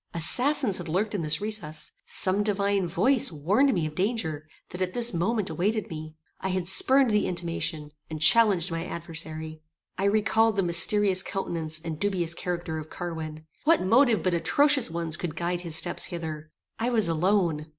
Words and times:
Assassins 0.15 0.77
had 0.77 0.89
lurked 0.89 1.13
in 1.13 1.21
this 1.21 1.39
recess. 1.41 1.91
Some 2.07 2.41
divine 2.41 2.87
voice 2.87 3.31
warned 3.31 3.71
me 3.71 3.85
of 3.85 3.93
danger, 3.93 4.47
that 4.71 4.81
at 4.81 4.95
this 4.95 5.13
moment 5.13 5.51
awaited 5.51 5.91
me. 5.91 6.15
I 6.39 6.47
had 6.47 6.65
spurned 6.65 7.11
the 7.11 7.27
intimation, 7.27 7.91
and 8.09 8.19
challenged 8.19 8.71
my 8.71 8.83
adversary. 8.83 9.61
I 9.99 10.05
recalled 10.05 10.55
the 10.55 10.63
mysterious 10.63 11.21
countenance 11.21 11.79
and 11.79 11.99
dubious 11.99 12.33
character 12.33 12.79
of 12.79 12.89
Carwin. 12.89 13.45
What 13.63 13.83
motive 13.83 14.23
but 14.23 14.33
atrocious 14.33 14.89
ones 14.89 15.17
could 15.17 15.35
guide 15.35 15.61
his 15.61 15.75
steps 15.75 16.05
hither? 16.05 16.49
I 16.79 16.89
was 16.89 17.07
alone. 17.07 17.67